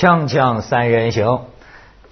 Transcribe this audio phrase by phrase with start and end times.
[0.00, 1.40] 锵锵三人行，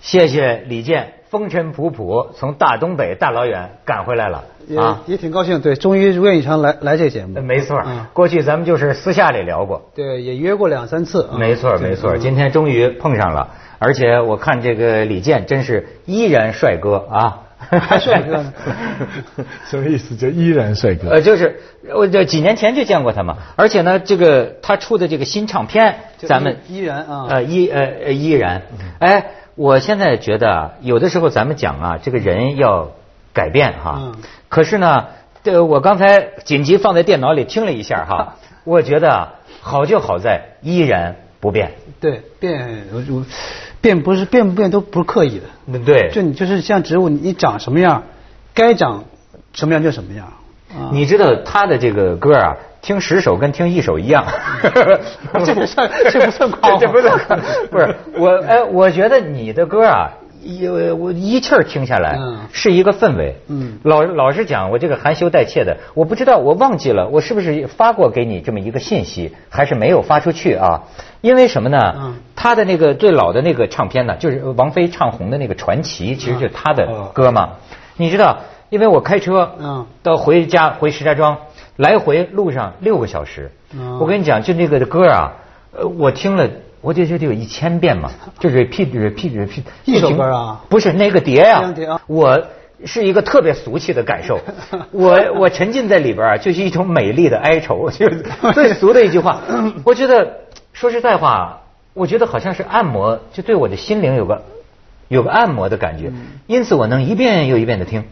[0.02, 4.44] 谢谢李健，风尘仆仆从大东北大老远赶回来了
[4.76, 7.40] 啊也挺高兴，对，终于如愿以偿来来这节目。
[7.40, 9.88] 没错嗯，过去咱们就是私下里聊过。
[9.94, 11.30] 对，也约过两三次。
[11.32, 18.52] 啊没错，没错，嗯今天终于碰上了，而且我看这个李健真是依然帅哥啊，还帅哥呢
[19.68, 20.16] 什么意思？
[20.16, 21.10] 就依然帅哥。
[21.10, 21.60] 呃，就是
[21.94, 27.26] 我这几年前就见过他嘛，而且呢，这个他出的这个新唱片，咱们依依然啊。
[27.28, 28.62] 呃依呃呃依然，
[29.00, 29.26] 哎，
[29.56, 32.92] 我现在觉得啊，有的时候咱们讲啊，这个人要
[33.32, 34.14] 改变哈，嗯。
[34.48, 35.06] 可是呢，
[35.42, 43.24] 这我刚才紧急放在电脑里听了一下哈，我觉得啊好就好在依然不变，对变我我
[43.80, 48.02] 变不是变不变都不是刻意的，对，就你就是像植物，你你长什么样，
[48.54, 49.04] 该长
[49.52, 50.26] 什么样就什么样。
[50.26, 50.90] 啊。
[50.92, 54.26] 你知道他的这个歌啊，听十首跟听一首一样，
[55.44, 57.36] 这不算这不算夸我 这不算夸，
[57.70, 60.10] 不是我哎，我觉得你的歌啊，
[60.42, 63.36] 一我一气儿听下来嗯是一个氛围。
[63.48, 70.84] 嗯老老实讲，我这个含羞带怯的，我不知道，我忘记了，我是不是发过给你这么一个信息，还是没有发出去啊？
[71.20, 71.94] 因为什么呢？
[71.96, 77.54] 嗯他的那个最老的那个唱片呢，就是王菲唱红的那个《传奇》，其实就是他的哦歌嘛。
[77.96, 78.38] 你知道，
[78.70, 81.38] 因为我开车，嗯到回家回石家庄，
[81.76, 83.50] 来回路上六个小时。
[83.74, 85.32] 嗯我跟你讲，就那个歌啊，
[85.76, 86.48] 呃，我听了，
[86.80, 89.62] 我就觉得得有一千遍嘛，就 repeat repeat repeat。
[89.84, 92.46] 一首歌啊不是那个碟呀、啊我
[92.84, 94.38] 是一个特别俗气的感受，
[94.92, 99.40] 我我沉浸在里边啊，就是一种美丽的哀愁，就是最俗的一句话。
[99.84, 101.62] 我觉得说实在话，
[101.92, 104.44] 我觉得好像是按摩，就对我的心灵有个
[105.08, 106.12] 有个按摩的感觉，
[106.46, 108.04] 因此我能一遍又一遍的听。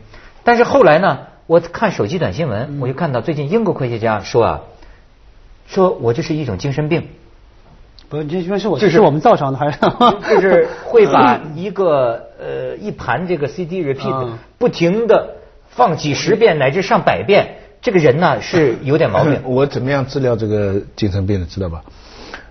[0.43, 4.61] 但是后来呢，我看手机短新闻，我就看到最近英国科学家说啊，
[5.69, 7.07] 说我这是一种精神病。
[8.09, 9.79] 不，这因为是我这是是我们造成的还是？
[10.35, 15.37] 就是会把一个呃一盘这个 CD repeat 嗯不停的
[15.69, 19.41] 放几十遍乃至上百遍，这个人呢是有点毛病。
[19.45, 21.83] 我怎么样治疗这个精神病的，知道吧？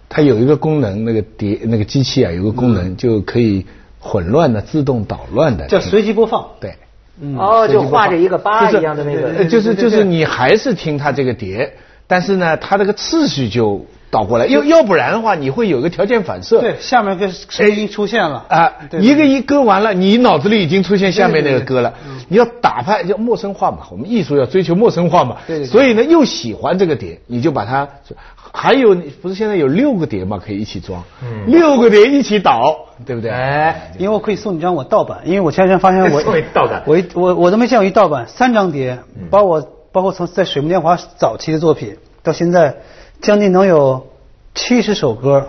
[0.09, 3.65] 它有一个功能，那个碟那个机器啊，有个功能就可以
[3.99, 5.65] 混乱的、自动捣乱的。
[5.67, 6.45] 叫随机播放。
[6.59, 6.75] 对。
[7.19, 11.73] 嗯哦，就画着一个八一样的那个呃，就是就是你还是听它这个碟，
[12.07, 16.61] 但是呢，它这个次序就倒过来，要要不然的话，你会有个条件反射。
[16.61, 21.93] 对，下面个声音出现了啊，对一个一割完了，你脑子里已经出现下面那个歌了。
[22.29, 25.37] 你要打败，要陌生化嘛，我们艺术要追求陌生化嘛。
[25.45, 27.87] 对所以呢，又喜欢这个碟，你就把它，
[28.53, 33.29] 还有不是现在有六个碟嘛，可以一起装，嗯六个碟一起倒，对不对？
[33.31, 36.21] 哎，因为我可以送你一张我盗版，因为我前两天发现我
[36.53, 38.99] 盗版我我我都没见过一盗版，三张碟，
[39.29, 42.77] 包括包括从在水木年华早期的作品到现在，
[43.21, 44.07] 将近能有
[44.53, 45.47] 七十首歌，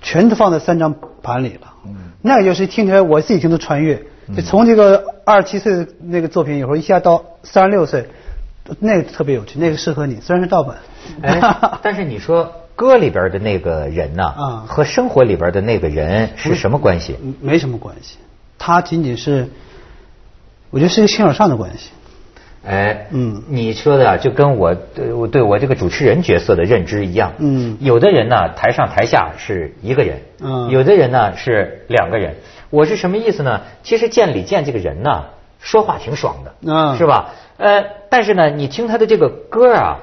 [0.00, 1.72] 全都放在三张盘里了。
[1.86, 4.00] 嗯那个就是听起来我自己听都穿越，
[4.36, 8.08] 就从这个二十七岁的那个作品，有时候一下到三十六岁，
[8.78, 10.76] 那个特别有趣，那个适合你，虽然是盗版。
[11.20, 11.40] 哎，
[11.82, 17.16] 但是你说歌里边的那个人呐、啊和生活里边的那个人是什么关系？
[17.20, 18.18] 嗯没什么关系，
[18.56, 19.48] 他仅仅是，
[20.70, 21.90] 我觉得是一个形而上的关系。
[22.64, 27.32] 哎，嗯你说的啊就跟我对我对我这个主持人角色的认知一样。
[27.38, 32.36] 嗯有的人呢，台上台下是一个人，嗯有的人呢是两个人。
[32.70, 33.62] 我是什么意思呢？
[33.82, 35.24] 其实见李健这个人呢，
[35.60, 37.34] 说话挺爽的，嗯是吧？
[37.58, 39.98] 呃，但是呢，你听他的这个歌啊，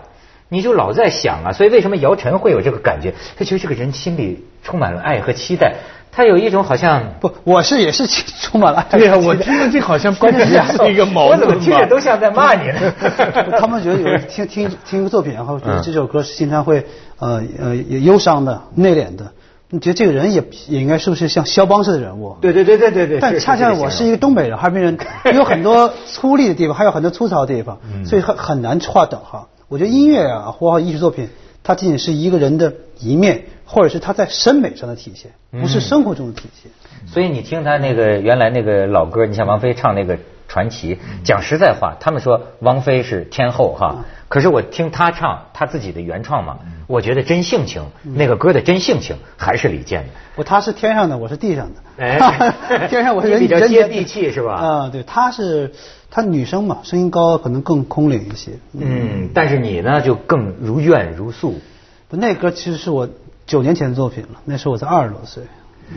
[0.49, 3.13] 你就老在想啊，所以为什么姚晨会有这个感觉？
[3.37, 5.75] 他觉得这个人心里充满了爱和期待，
[6.11, 7.01] 他有一种好像。
[7.19, 8.05] 不，我是也是
[8.41, 8.97] 充满了爱。
[8.97, 12.93] 对呀、我听着这好像关键是一个矛我盾 我怎么听着都像在骂你呢？
[13.59, 16.85] 他们觉得有人听听听一个作品，然后觉得嗯这首歌是经常会
[17.19, 19.31] 呃呃忧伤的、内敛的，
[19.69, 22.35] 你觉得这个人也也应该是不是像肖邦式的人物？
[22.41, 23.19] 对对对对对对。
[23.19, 24.97] 但恰恰我是一个东北人，哈尔滨人，
[25.35, 29.47] 有很多粗粝的地方，还有很多粗糙的地方，嗯所以很很难画等号。
[29.67, 31.29] 我觉得音乐啊，或艺术作品，
[31.63, 36.71] 它仅仅是一个人的一面，或者是他在审美上的体现，不是生活中的体现。
[37.07, 40.17] 所以你听他那个原来那个老歌，你像王菲唱那个
[40.49, 46.57] 《传奇》，讲实在话，他们说王菲是天后哈，可是我听她唱她自己的原创嘛，
[46.87, 50.09] 我觉得真性情，那个歌的真性情还是李健的。
[50.35, 51.81] 不他是天上的，我是地上的。
[51.97, 52.17] 哎
[52.89, 55.71] 天上我是人比较接地气是吧啊，对，她是
[56.09, 58.51] 她女生嘛，声音高，可能更空灵一些。
[58.73, 61.59] 嗯，但是你呢就更如怨如诉。
[62.07, 63.07] 不那歌其实是我
[63.45, 65.43] 九年前的作品了，那时候我才二十多岁。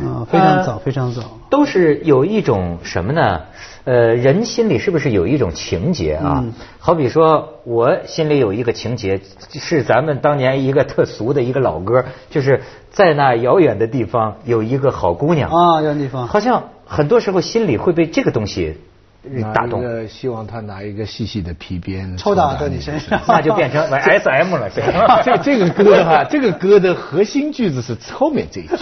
[0.01, 1.23] 啊，非常早，非常早。
[1.51, 3.41] 都是有一种什么呢？
[3.85, 6.45] 呃，人心里是不是有一种情节啊？
[6.79, 9.21] 好比说，我心里有一个情节，
[9.53, 18.79] 是咱们当年一个特俗的一个老歌，就是在那遥远的地方有一个好姑娘啊，遥远地方，好像很多时候心里会被这个东西。
[19.55, 24.69] 打动，希望他拿一个细细的皮鞭抽打在你身上， 那就变成 S M 了。
[25.25, 28.75] 这 这个歌哈， 这个歌的核心句子是后面这一句。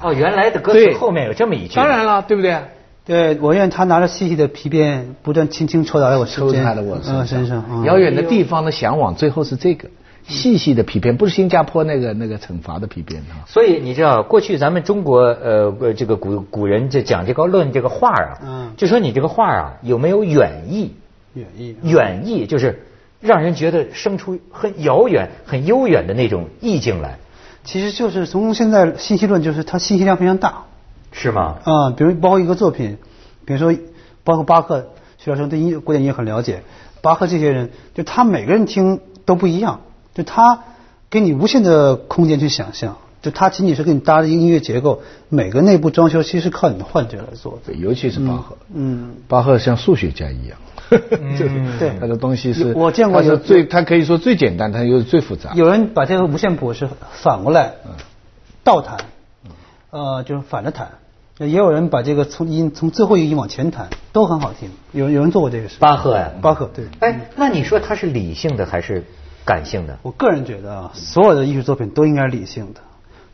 [0.00, 1.74] 哦，原来的歌词后面有这么一句。
[1.76, 2.56] 当然了，对不对？
[3.04, 7.84] 对，我愿他拿着细细的皮鞭，不断轻轻抽打在我抽打在我身上。
[7.84, 9.88] 遥远的地方的向往，最后是这个。
[10.26, 13.46] 细细的皮鞭不是新加坡那个那个惩罚的皮鞭啊。
[13.46, 20.94] 所以你知道，过去咱们中国呃这个古古人就讲这个论这个画啊，嗯，就说你这个画啊有没有远意？
[21.34, 22.86] 远意，远意就是
[23.20, 27.18] 让人觉得生出很遥远、很悠远的那种意境来。
[27.64, 30.64] 其实就是从现在信息论，就是它信息量非常大，
[31.10, 31.58] 是吗？
[31.64, 32.98] 啊，比如包括一个作品，
[33.44, 33.72] 比如说
[34.24, 36.62] 包括巴赫，徐老师对音乐古典音乐很了解，
[37.00, 39.80] 巴赫这些人，就他每个人听都不一样。
[40.14, 40.64] 就他
[41.08, 47.72] 给你无限的空间去想象，就他仅仅是给你搭的音乐结构，每个内部装修其实是靠你的幻觉来做的。
[47.74, 50.58] 尤其是巴赫，嗯，巴赫像数学家一样，
[51.38, 55.52] 就是 对他的东西是，我见过有最，他可以说最简单，他又是最复杂。
[55.54, 57.74] 有人把这个五线谱是反过来
[58.64, 58.98] 倒弹，
[59.90, 60.88] 呃，就是反着弹，
[61.38, 64.70] 也有人把这个从音从最后一个音往前弹，都很好听。
[64.92, 65.76] 有有人做过这个事。
[65.78, 66.86] 巴赫呀，巴赫对。
[67.00, 69.04] 哎，那你说他是理性的还是？
[69.44, 72.80] 感性的，我个人觉得啊，所有的艺术作品都应该理性的，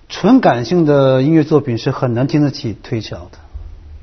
[0.08, 3.38] 纯感性的音乐作品是很难经得起推敲的。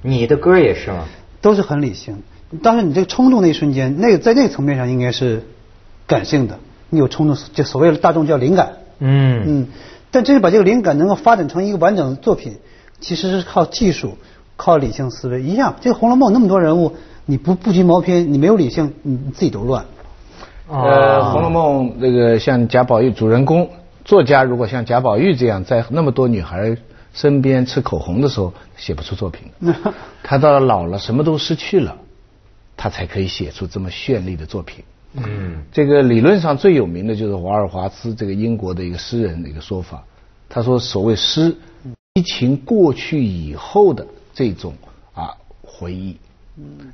[0.02, 1.06] 你的歌也是吗？
[1.42, 2.22] 都是很理性，
[2.62, 5.44] 但是你这个冲动那一瞬间，那个在那个层面上应该是
[6.06, 6.60] 感性的，
[6.90, 8.74] 你有冲动，就所谓的大众叫灵感。
[9.00, 9.68] 嗯嗯，
[10.12, 12.58] 但真是把这个灵感能够发展成一个完整的作品，
[13.00, 14.18] 其实是靠技术，
[14.56, 15.76] 靠理性思维一样。
[15.82, 16.94] 这个《红楼梦》那么多人物，
[17.26, 19.86] 你不不拘毛片，你没有理性，你自己都乱。
[20.68, 23.70] 呃，《红楼梦》这个像贾宝玉主人公
[24.04, 26.76] 作家，如果像贾宝玉这样在那么多女孩
[27.14, 29.44] 身边吃口红的时候，写不出作品。
[30.24, 31.96] 他到了老了，什么都失去了，
[32.76, 34.84] 他才可以写出这么绚丽的作品。
[35.14, 40.04] 嗯，这个理论上最有名的就是瓦尔华兹这个英国的一个诗人的一个说法。
[40.50, 41.56] 他说，所谓诗，
[42.16, 44.74] 激情过去以后的这种
[45.14, 45.30] 啊
[45.64, 46.18] 回忆。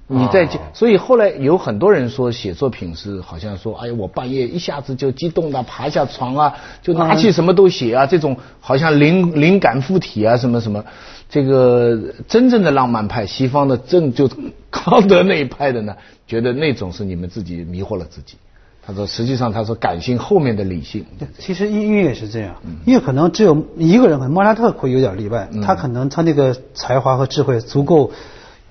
[0.07, 10.83] 你在，所以后来有很多人说写作品是好像说，哎呀，我半夜一下子就激动的爬下床啊，就拿起什么都写啊，这种好像灵灵感附体啊，什么什么，
[11.29, 11.95] 这个
[12.27, 14.27] 真正的浪漫派，西方的正就
[14.71, 18.37] 康德那一派的呢，觉得那种是你们自己迷惑了自己。
[18.83, 21.05] 他说，实际上他说感性后面的理性。
[21.37, 28.11] 其实音乐也是这样，因为可能只有一个人，可能莫扎特会有点例外，他可能他那个才华和智慧足够。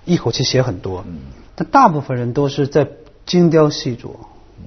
[0.04, 1.04] 一口气写很多，
[1.54, 2.88] 但大部分人都是在
[3.26, 4.10] 精雕细琢。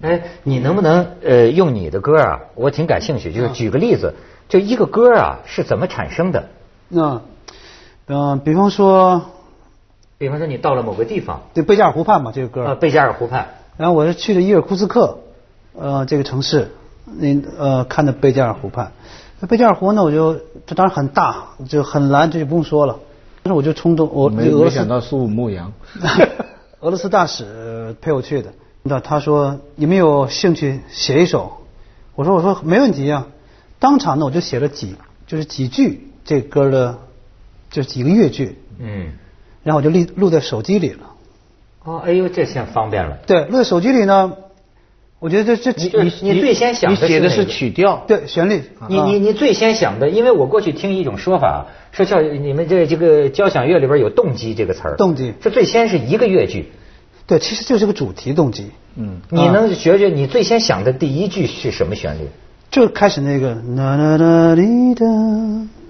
[0.01, 2.39] 哎，你能不能呃用你的歌啊？
[2.55, 4.15] 我挺感兴趣，就是举个例子，
[4.49, 6.49] 就一个歌啊是怎么产生的？
[6.89, 7.21] 那
[8.07, 9.21] 嗯，比方说，
[10.17, 13.49] 比方说你到了某个地方，对贝加尔湖畔嘛，这个歌啊，贝加尔湖畔。
[13.77, 15.19] 然后我是去了伊尔库茨克，
[15.73, 16.71] 呃，这个城市，
[17.05, 18.91] 那呃看的贝加尔湖畔。
[19.39, 22.99] 那贝加尔湖呢，我就这当然很大，就很蓝，这就不用说了。
[23.43, 25.73] 但是我就冲动，我没没想到苏武牧羊，
[26.79, 28.53] 俄罗斯大使陪我去的。
[28.81, 31.57] 那他说你们有兴趣写一首？
[32.15, 33.27] 我说我说没问题啊。
[33.79, 34.95] 当场呢我就写了几
[35.27, 36.99] 就是几句这歌的，
[37.69, 38.57] 就是几个乐句。
[38.79, 39.13] 嗯。
[39.63, 40.99] 然后我就录录在手机里了。
[41.83, 43.17] 哦，哎呦，这下方便了。
[43.27, 44.33] 对，录在手机里呢。
[45.23, 48.61] 我觉得这这你你最先想的写的是曲调，对旋律。
[48.89, 54.97] 你你你最先想的，因为我过去听一种说法，说叫你们这这个交响乐里边有动机这个词儿。
[54.97, 55.33] 动机。
[55.39, 56.73] 这最先是一个乐句。
[57.25, 58.71] 对，其实就是个主题动机。
[58.97, 59.21] 嗯。
[59.29, 62.27] 你能学学你最先想的第一句是什么旋律？
[62.69, 65.05] 就开始那个哒哒哒滴哒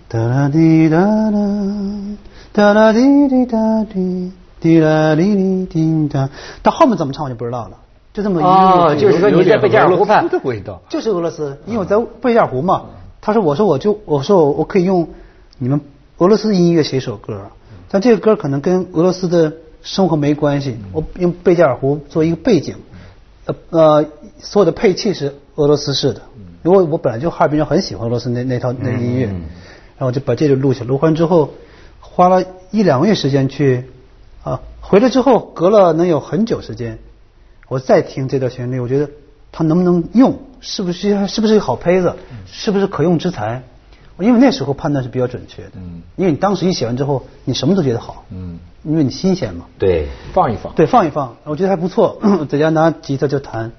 [0.10, 1.00] 哒哒滴哒
[1.32, 1.40] 哒
[2.54, 6.30] 哒哒滴滴哒滴滴啦滴滴滴哒，
[6.62, 7.78] 到后面怎么唱我就不知道了。
[8.14, 12.84] 就这么一哦，就是说你在贝加尔湖畔的味道，就是俄罗斯，因为我在贝加尔湖嘛。
[13.26, 15.08] 他说，我说我就我说我我可以用
[15.58, 15.80] 你们
[16.18, 17.40] 俄罗斯音乐写一首歌，
[17.90, 20.78] 但这个歌可能跟俄罗斯的生活没关系。
[20.92, 22.76] 我用贝加尔湖做一个背景，
[23.46, 24.06] 呃呃，
[24.40, 26.22] 所有的配器是俄罗斯式的。
[26.64, 30.84] 因为我本来就哈尔滨人，很喜欢俄罗斯那那套那音乐，然后我就把这个录下。
[30.84, 31.52] 录完之后，
[32.02, 33.86] 花了一两个月时间去
[34.44, 37.00] 啊，回来之后隔了能有很久时间。
[37.74, 39.10] 我再听这段旋律，我觉得
[39.52, 42.14] 它能不能用，是不是是不是一个好胚子，
[42.46, 43.64] 是不是可用之才？
[44.20, 45.72] 因为那时候判断是比较准确的。
[45.78, 48.26] 嗯，因为你当时一写完之后，你什么都觉得好。
[48.30, 49.66] 嗯，因为你新鲜嘛。
[49.80, 50.72] 对，放一放。
[50.76, 52.22] 对，放一放，我觉得还不错。
[52.48, 53.72] 在家拿吉他就弹，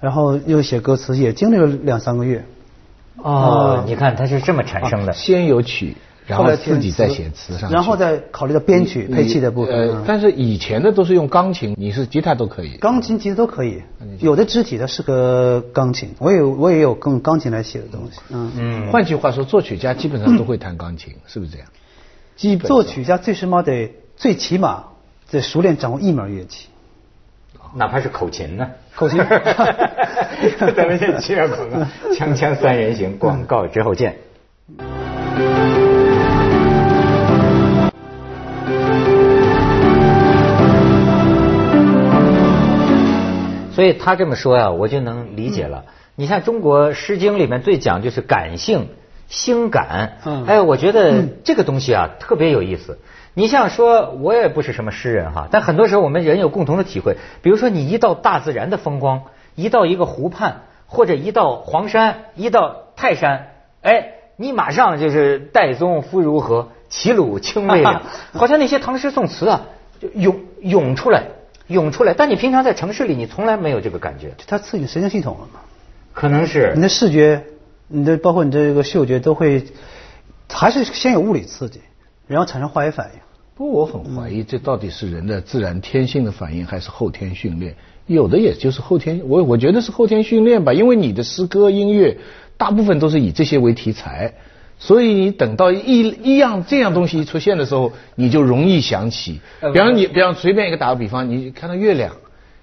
[0.00, 2.46] 然后又写歌词，也经历了两三个月。
[3.16, 5.98] 哦，你看它是这么产生的，先有曲。
[6.26, 9.74] 然后自己再写词上，然后再考虑到编曲配器的部分。
[9.74, 12.76] 呃，但是以前的都是用钢琴，你是吉他都可以。
[12.78, 13.82] 钢琴、吉他都可以，
[14.18, 16.14] 有的肢体它适合钢琴。
[16.18, 18.20] 我有我也有跟钢琴来写的东西。
[18.30, 18.90] 嗯嗯。
[18.90, 21.68] 换句话说，作曲家基本上都会弹钢琴，是不是这样？
[22.34, 22.66] 基本。
[22.66, 24.86] 作曲家最起码得最起码
[25.30, 26.68] 得熟练掌握一门乐器，
[27.74, 28.66] 哪怕是口琴呢？
[28.96, 29.18] 口琴。
[30.74, 31.78] 咱们先切广告，
[32.12, 34.16] 锵锵三人行，广告之后见。
[43.76, 45.84] 所以他这么说呀，我就能理解了。
[46.14, 48.88] 你像中国《诗经》里面最讲就是感性、
[49.28, 50.16] 心感。
[50.24, 50.46] 嗯。
[50.46, 52.98] 哎，我觉得这个东西啊特别有意思。
[53.34, 57.18] 你像说，我也不是什么诗人哈，但很多时候我们人有共同的体会。
[57.42, 63.48] 比如说，你一到大自然的风光，一到一个湖畔，或者一到黄山，一到泰山，
[63.82, 69.66] 哎，你马上就是岱宗夫如何，齐鲁青未了， 好像那些唐诗宋词啊，
[70.00, 71.24] 就涌涌出来。
[71.68, 74.32] 涌出来，但你平常在城市里，你从来没有这个感觉。
[74.46, 75.60] 它刺激神经系统了嘛？
[76.12, 76.72] 可能是。
[76.76, 77.44] 你的视觉，
[77.88, 79.64] 你的包括你这个嗅觉都会，
[80.48, 81.80] 还是先有物理刺激，
[82.26, 83.20] 然后产生化学反应。
[83.54, 87.74] 不过我很怀疑，这到底是人的自然天性的反应，还是后天训练？
[88.06, 92.18] 有的也就是后天，我我觉得是后天训练吧，因为你的诗歌音乐
[92.56, 94.34] 大部分都是以这些为题材。
[94.78, 99.40] 所以你等到一一样这样东西一出现的时候，你就容易想起。
[99.72, 102.12] 比方你，比方随便一个打个比方，你看到月亮，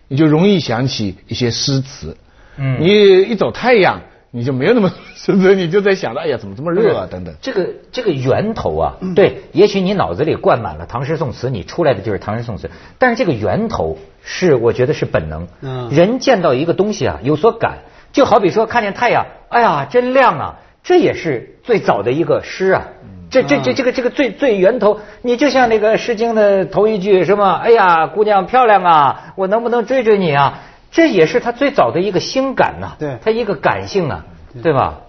[0.08, 2.16] 你就容易想起一些诗词。
[2.58, 2.78] 嗯。
[2.80, 7.08] 你一走太阳，你就没有那么，甚至你就在想着，哎呀，怎么这么热啊？
[7.10, 7.34] 等等。
[7.42, 12.70] 这个这个源头啊，对，也许你脑子里灌满了唐诗宋词，你出来的就是唐诗宋词。
[13.00, 15.48] 但是这个源头是，我觉得是本能。
[15.62, 15.90] 嗯。
[15.90, 17.80] 人见到一个东西啊，有所感，
[18.12, 20.60] 就好比说看见太阳，哎呀，真亮啊。
[20.84, 22.88] 这也是最早的一个诗啊，
[23.30, 27.54] 这这这这个这个最最源头，你就像那个《诗经》的头一句什么？
[27.54, 30.60] 哎呀，姑娘漂亮啊，我能不能追追你啊？
[30.92, 34.26] 这也是他最早的一个心感呐，对，他一个感性啊，
[34.62, 35.00] 对吧？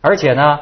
[0.00, 0.58] 而且呢，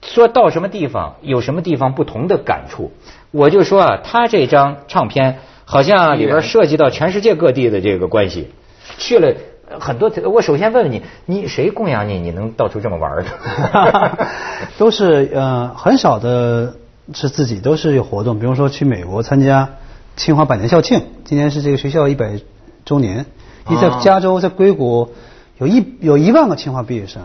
[0.00, 2.92] 说到什么地方，有什么地方不同的感触，
[3.32, 8.48] 我就说啊，他这张唱片好像里边涉及到全世界各地的这个关系，
[8.96, 9.34] 去了。
[9.78, 12.18] 很多，我首先问问你，你谁供养你？
[12.18, 14.18] 你能到处这么玩的？
[14.78, 16.74] 都是呃，很少的
[17.14, 18.38] 是自己，都是有活动。
[18.38, 19.68] 比如说去美国参加
[20.16, 22.40] 清华百年校庆，今年是这个学校一百
[22.84, 23.26] 周年。
[23.68, 25.10] 你在加州，在硅谷，
[25.58, 27.22] 有一有一万个清华毕业生。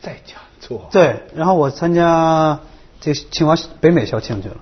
[0.00, 0.80] 在加州。
[0.92, 2.60] 对，然后我参加
[3.00, 4.56] 这清华北美校庆去了。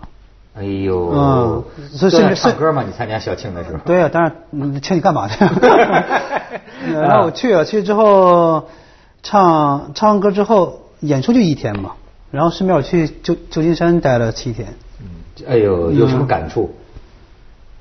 [0.59, 2.83] 哎呦，嗯，所以是唱歌嘛？
[2.83, 3.79] 你参加校庆的时候？
[3.85, 5.37] 对啊，当然，劝你干嘛去？
[6.93, 8.69] 然后我去了，去之后
[9.23, 11.93] 唱唱完歌之后，演出就一天嘛。
[12.31, 14.75] 然后顺便我去旧旧金山待了七天。
[15.00, 15.07] 嗯，
[15.49, 16.75] 哎呦，有什么感触？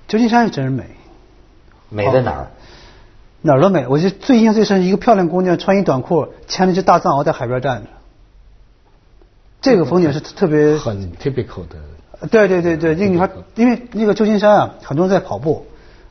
[0.07, 0.85] 旧金山真是美。
[1.89, 2.47] 美在哪儿？
[3.41, 3.87] 哪儿都美。
[3.87, 7.89] 我就最印象最深，一个漂亮姑娘穿一短裤，牵着只大藏獒在海边站着。
[9.61, 11.75] 这个风景是特别很 typical 的。
[12.31, 15.65] 对对对对，那女孩因为那个旧金山啊，很多人在跑步，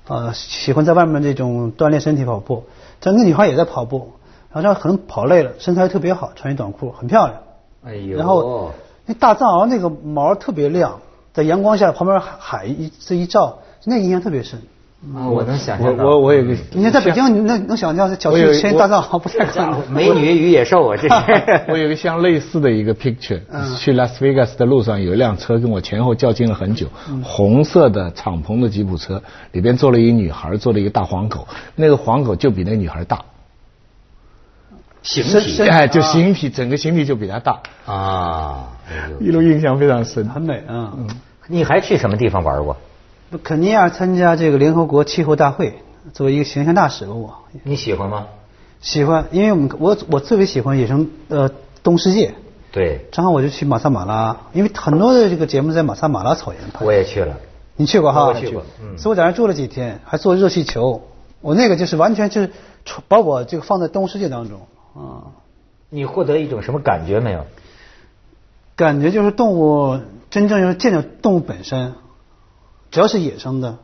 [0.07, 2.65] 呃，喜欢在外面这种锻炼身体跑步。
[3.01, 4.13] 但那女孩也在跑步，
[4.53, 7.41] 然后可能跑累了，身材特别好，穿一短裤，很漂亮。
[7.85, 8.17] 哎呦！
[8.17, 8.73] 然后
[9.05, 11.01] 那大藏獒那个毛特别亮，
[11.35, 14.63] 在阳光下旁边海一这一照，那印象特别深。
[15.15, 16.05] 啊，我能想象到。
[16.05, 19.93] 我我有个，你在北京，你能能想象小区牵大藏獒不太可能。
[19.93, 21.15] 美女与野兽啊，这是。
[21.71, 23.41] 我有个像类似的一个 picture，
[23.79, 26.87] 去拉斯维加斯的路上有一辆车跟我前后较劲了很久，
[27.23, 29.23] 红色的敞篷的吉普车，
[29.53, 31.47] 里边坐了一女孩，坐了一个大黄狗，
[31.77, 33.21] 那个黄狗就比那女孩大。
[35.03, 37.61] 形体哎，就形体，整个形体就比她大。
[37.87, 38.73] 啊，
[39.21, 40.95] 一路印象非常深，很美啊。
[40.99, 41.07] 嗯，
[41.47, 42.77] 你还去什么地方玩过？
[43.43, 45.75] 肯尼亚参加这个联合国气候大会，
[46.13, 47.35] 作为一个形象大使吧我。
[47.65, 48.27] 你喜欢吗？
[48.81, 51.51] 喜欢，因为我们我我特别喜欢野生呃
[51.83, 52.35] 动物世界。
[52.71, 53.07] 对。
[53.11, 56.85] 正好我就去马萨马拉，因为很多的这个节目在马萨马拉草原拍。
[56.85, 57.37] 我也去了。
[57.75, 58.27] 你去过哈？
[58.27, 58.63] 我去过。
[58.83, 58.97] 嗯。
[58.97, 61.03] 所以我在那住了几天，还坐热气球。
[61.41, 62.51] 我那个就是完全就是
[63.09, 64.61] 把我这个放在动物世界当中
[64.95, 65.35] 啊。
[65.91, 67.45] 你获得一种什么感觉没有？
[68.77, 71.95] 感觉就是动物真正就是见到动物本身。
[72.91, 73.79] 只要是野生的，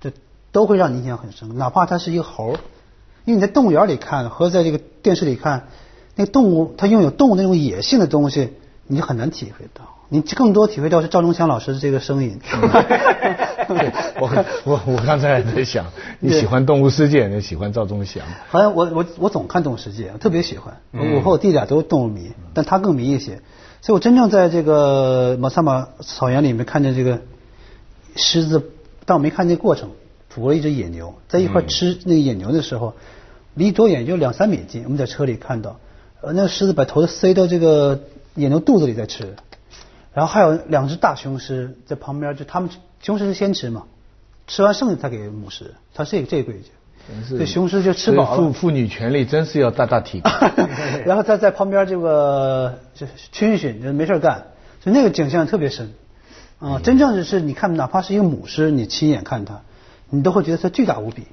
[0.00, 0.12] 这
[0.52, 1.56] 都会让你印象很深。
[1.56, 2.56] 哪怕它是一个猴，
[3.24, 5.68] 因为你在动物园里看和在这个电视里看，
[6.16, 8.52] 那个动物它拥有动物那种野性的东西，
[8.86, 9.88] 你就很难体会到。
[10.08, 12.38] 你更多体会到是赵忠祥老师的这个声音。
[14.20, 15.86] 我我我刚才还在想，
[16.20, 18.22] 你喜欢《动物世界》，你喜欢赵忠祥？
[18.50, 20.76] 好像我我我总看《动物世界》，特别喜欢。
[20.92, 23.40] 我和我弟俩都是动物迷，但他更迷一些。
[23.80, 27.22] 所以我真正在这个马萨马草原里面看见这个
[28.16, 28.70] 狮子，
[29.04, 29.90] 但我没看见过程。
[30.34, 32.94] 捕了一只野牛，在一块吃那个野牛的时候，
[33.52, 34.06] 离多远？
[34.06, 34.84] 就两三米近。
[34.84, 35.78] 我们在车里看到，
[36.22, 38.00] 呃，那个狮子把头塞到这个
[38.34, 39.36] 野牛肚子里在吃。
[40.14, 42.70] 然后还有两只大雄狮在旁边，就他们
[43.02, 43.84] 雄狮是先吃嘛，
[44.46, 46.70] 吃完剩下才给母狮，它是这个规矩。
[47.36, 48.36] 这雄狮就吃饱了。
[48.38, 50.30] 妇妇女权利真是要大大提高。
[51.04, 54.46] 然后他在旁边这个就逡巡，就没事干，
[54.82, 55.92] 就那个景象特别深。
[56.62, 59.62] 啊，真正的是你看，哪怕是一个母狮，你亲眼看它，
[60.08, 61.26] 你都会觉得它巨大无比。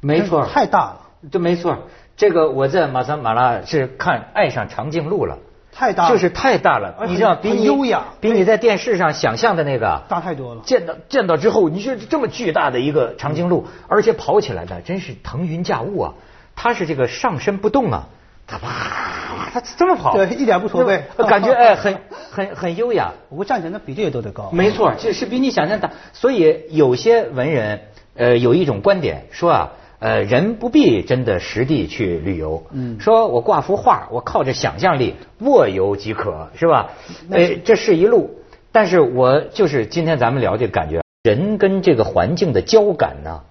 [0.00, 1.00] 没错，太大了。
[1.30, 1.78] 这没错，
[2.16, 5.38] 这个我在马萨马拉是看《爱上长颈鹿》了。
[5.74, 10.62] 太大，就是太大了，你知道，比你优雅，比你在电视上想象的那个大太多了。
[10.66, 16.14] 见到见到之后，你说这么巨大的一个长颈鹿，而且跑起来的真是腾云驾雾啊！
[16.56, 18.08] 它是这个上身不动啊，
[18.46, 21.98] 它啪，他这么跑，对，一点不驼背，感觉哎，很
[22.30, 23.12] 很很优雅。
[23.28, 24.50] 不过站起来比这个都得高。
[24.52, 25.90] 没错，这是比你想象大。
[26.12, 27.80] 所以有些文人
[28.14, 29.72] 呃有一种观点说啊。
[30.04, 32.66] 呃，人不必真的实地去旅游。
[32.72, 36.90] 嗯，说我挂幅画，我靠着想象力卧游即可，是吧？
[37.30, 38.42] 哎，这是一路。
[38.72, 43.42] 但是我就是今天咱们聊这感觉，人跟这个环境的交感呢，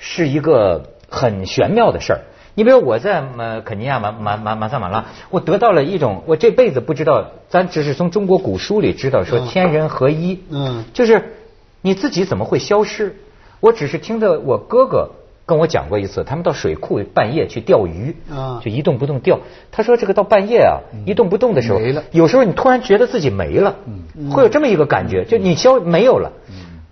[0.00, 2.20] 是一个很玄妙的事儿。
[2.54, 10.40] 你比如我在呃肯尼亚马马马马萨马拉，我得到了一种我这辈子不知道，咱只是从中国古书里知道说天人合一。
[10.50, 11.36] 嗯，就是
[11.80, 13.16] 你自己怎么会消失？
[13.60, 15.10] 我只是听着我哥哥。
[15.46, 19.40] 跟我讲过一次，他们到水库半夜去钓鱼，啊，就一动不动钓。
[19.72, 22.04] 他说这个到半夜啊，一动不动的时候，没了。
[22.12, 23.74] 有时候你突然觉得自己没了，
[24.16, 26.30] 嗯，会有这么一个感觉，就你消没有了。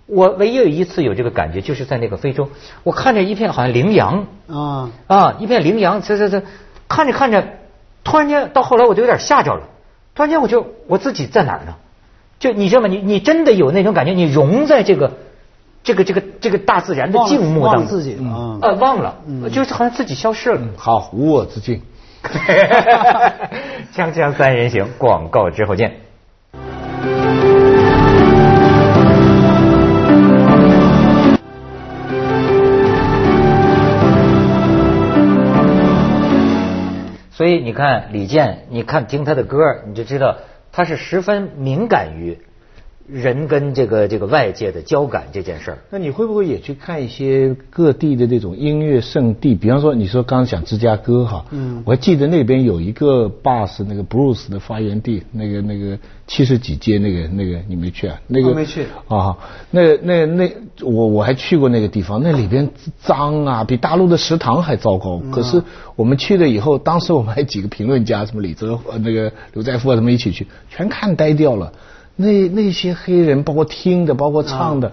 [0.09, 2.49] 我唯一有一次有这个感觉，就是在那个非洲，
[2.83, 6.43] 我看着一片好像羚羊，啊啊，一片羚羊，这这这，
[6.87, 7.45] 看着看着，
[8.03, 9.63] 突然间到后来我就有点吓着了，
[10.15, 11.75] 突然间我就我自己在哪儿呢？
[12.39, 12.87] 就你知道吗？
[12.87, 15.13] 你你真的有那种感觉，你融在这个。
[15.81, 19.15] 这个这个这个大自然的静穆当中，自己啊，呃，忘了，
[19.49, 20.59] 就是好像自己消失了。
[20.75, 21.81] 好，无我之境。
[23.95, 26.01] 锵锵三人行，广告之后见。
[37.39, 40.39] 所以你看李健，你看听他的歌，你就知道
[40.73, 42.37] 他是十分敏感于。
[43.11, 49.55] 人跟这个这个外界的交感这件事儿，那你会不会也去看一些各地的那种音乐圣地？
[49.55, 58.21] 比方说，你说刚刚讲芝加哥哈，嗯，我还记得那边有一个 bus 那个 Bruce 的发源地，那个那个七十几街那个那个你没去啊？
[58.27, 59.37] 那个没去啊？
[59.71, 62.69] 那那那我我还去过那个地方，那里边
[63.01, 65.19] 脏啊，比大陆的食堂还糟糕。
[65.31, 65.63] 可是
[65.95, 71.73] 我们去了以后，当时我们还几个评论家，什么李泽那个刘在富啊，他们一起去，全看呆掉了。
[72.21, 74.91] 那那些黑人，包括听的，包括唱的，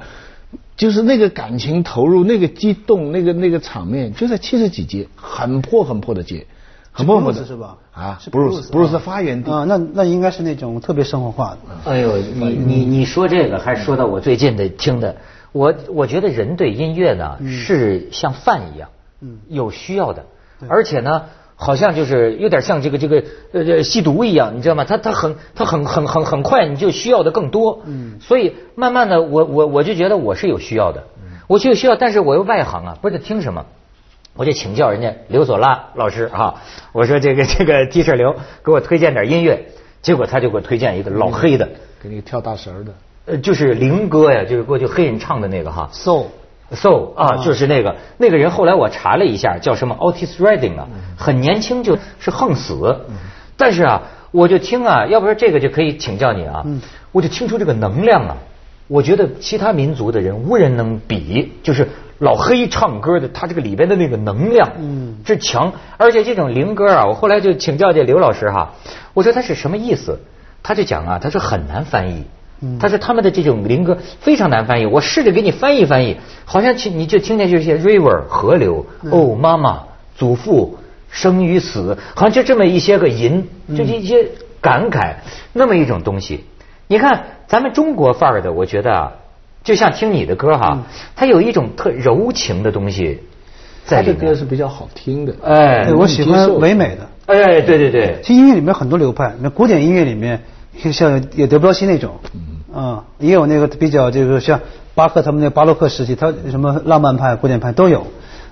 [0.77, 6.47] 就是那个感情投入，那个激动，那个那个场面，就在七十几街，很破很破的街，
[6.93, 7.79] 很破很破的是吧？
[7.93, 11.91] 啊，布鲁斯，布鲁斯发源地啊，那那应该是那种特别生活化的。
[11.91, 15.17] 哎呦，你你你说这个，还说到我最近的听的，
[15.51, 18.89] 我我觉得人对音乐呢是像饭一样，
[19.21, 20.25] 嗯，有需要的，
[20.69, 21.25] 而且呢。
[21.59, 24.85] 好像就是有点像这个这个呃吸毒一样，你知道吗？
[24.85, 27.81] 他他很他很很很很快，你就需要的更多。
[27.87, 28.19] 嗯。
[28.21, 31.05] 所以慢慢的，我我我就觉得我是有需要的，
[31.49, 33.64] 我就需要，但是我又外行啊，不知道听什么，
[34.37, 36.62] 我就请教人家刘索拉老师啊。
[36.92, 39.66] 我说这个 这个 T 恤刘给我推荐点音乐，
[40.03, 41.69] 结果他就给我推荐一个老黑的，
[42.03, 42.92] 给你跳大神的，
[43.25, 46.27] 呃，就是灵歌呀，就是过去黑人唱的那个哈，soul。
[46.73, 48.51] So 啊，就是那个那个人。
[48.51, 53.03] 后来我查了一下，叫什么 Otis Redding 啊，很年轻就是横死。
[53.57, 54.03] 但是啊，
[54.33, 56.65] 我就听啊，要不然这个就可以请教你啊。
[57.13, 58.37] 我就听出这个能量啊，
[58.89, 61.53] 我觉得其他民族的人无人能比。
[61.63, 68.75] 就是老黑唱歌的，他这个里边的那个能量嗯，这强，而且这种灵歌啊，我后来就请教这刘老师哈，
[69.15, 70.21] 我说他是什么意思？
[70.63, 72.25] 他就讲啊，他说很难翻译。
[72.81, 76.16] 他说他们的这种灵歌非常难翻译，我试着给你翻译翻译，
[76.47, 79.83] 好像去你就听见就是些 river 河流，哦妈妈
[80.16, 80.79] 祖父
[81.11, 84.29] 生与死，好像就这么一些个吟，就一些
[84.62, 85.16] 感慨，
[85.53, 86.45] 那么一种东西。
[86.88, 89.12] 你看咱们中国范儿的，我觉得啊，
[89.62, 93.21] 就像听你的歌哈，它有一种特柔情的东西
[93.85, 94.19] 在里面。
[94.19, 97.07] 歌是比较好听的，哎，我喜欢唯美的。
[97.27, 100.40] 哎，对对对，其实音乐里面很多流派，那古典音乐里面。
[100.93, 102.15] 像也德布劳西那种，
[102.75, 104.61] 嗯，也有那个比较这个像
[104.95, 108.07] 巴赫他们那巴洛克时期，他什么浪漫派、古典派都有。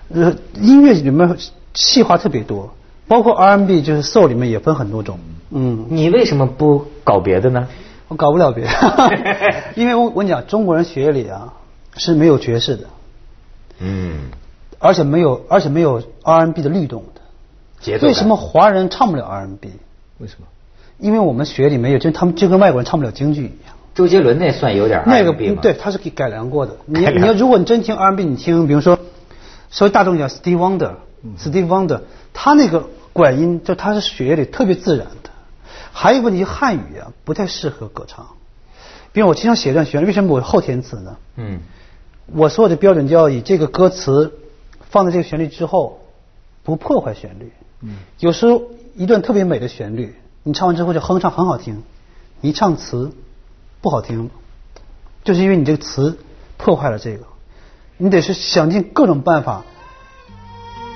[0.09, 1.37] 呃，音乐里面
[1.75, 2.75] 细化特别多，
[3.09, 5.19] 包括 R&B 就是 Soul 里面也分很多种。
[5.51, 7.69] 嗯，你为什么不搞别的呢？
[8.09, 8.71] 我搞不了别的，
[9.77, 11.55] 因为我我跟你讲，中国人血液里啊
[11.97, 12.85] 是没有爵士的。
[13.79, 14.31] 嗯。
[14.79, 17.23] 而且没有，而且没有 R&B 的律动的。
[17.81, 18.07] 节奏。
[18.07, 19.71] 为什么华人唱不了 R&B？
[20.19, 20.47] 为什么？
[20.99, 23.75] 因为我们学里没有，就他们就跟外国人唱不了京剧一样。
[23.95, 26.77] 周杰伦那算有点那个不对，他是给改良过的。
[26.87, 28.99] 你你要如果你真听 R&B，你听比如说
[29.71, 32.01] 稍微大众一点，Steve Wonder，Steve Wonder，
[32.33, 35.31] 他那个管音就他是血液里特别自然的。
[35.93, 38.27] 还有一个问题，汉语啊不太适合歌唱。
[39.13, 41.17] 比如我经常写一段旋律，为什么我后填词呢？
[41.37, 41.61] 嗯。
[42.33, 44.39] 我所有的标准就要以这个歌词。
[44.91, 46.03] 放在这个旋律之后，
[46.63, 47.51] 不破坏旋律。
[47.81, 48.63] 嗯，有时候
[48.95, 50.15] 一段特别美的旋律，
[50.47, 51.83] 你唱完之后就哼唱很好听，
[52.43, 53.13] 一唱词
[53.81, 54.31] 不好听，
[55.25, 56.19] 就是因为你这个词
[56.59, 57.25] 破坏了这个。
[57.97, 59.63] 你得是想尽各种办法，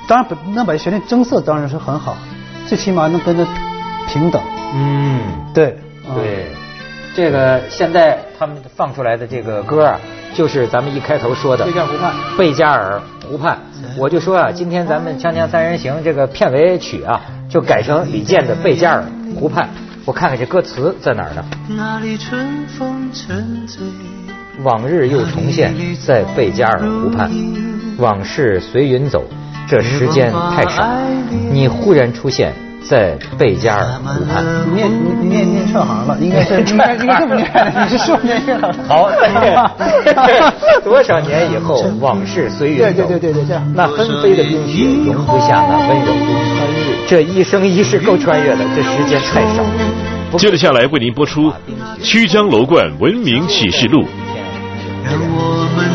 [0.06, 2.16] 当然能把旋律增色当然是很好，
[2.66, 3.46] 最起码能跟着
[4.06, 4.42] 平等。
[4.74, 5.22] 嗯，
[5.54, 5.78] 对。
[6.14, 6.48] 对，
[7.14, 9.98] 这个现在他们放出来的这个歌啊。
[10.34, 13.58] 就是咱们一开头说的贝加尔湖畔，贝加尔湖畔，
[13.96, 19.68] 我就说啊，今天咱们锵锵三人行这个片尾曲啊，就改成李健的贝加尔湖畔。
[20.04, 21.44] 我看看这歌词在哪儿呢？
[21.76, 23.82] 哪里春风沉醉
[24.62, 25.74] 往日又重现
[26.06, 27.30] 在贝加尔湖畔，
[27.98, 29.24] 往事随云走，
[29.68, 30.82] 这时间太少，
[31.52, 32.52] 你忽然出现。
[32.88, 37.50] 在贝加尔湖畔，你念你念念串行了，应该是应该应该这么念，
[37.84, 38.72] 你是说念串行。
[38.86, 39.10] 好，
[40.82, 49.64] 多少年以后，往事随云走，对对对对对，那纷飞的冰雪容不下那温柔的穿越，这一生一世够穿越的，这时间太少。
[50.36, 51.50] 接着下来为您播出
[52.02, 54.02] 《曲江楼观文明启示录》。
[55.04, 55.88] 让我们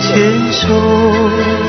[0.00, 1.61] 牵手。